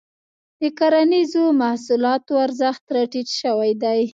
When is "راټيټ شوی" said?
2.95-3.71